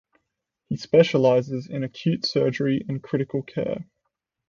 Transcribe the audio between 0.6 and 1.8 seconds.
He specialises